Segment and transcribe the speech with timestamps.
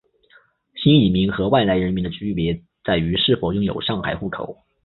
[0.81, 4.63] 新移民和外来人员的区别在于是否拥有上海户口。